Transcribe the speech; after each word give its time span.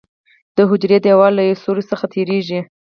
د 0.55 0.57
حجروي 0.69 0.99
دیوال 1.05 1.31
له 1.35 1.43
یو 1.49 1.61
سوري 1.63 1.83
څخه 1.91 2.05
تېریږي. 2.13 2.59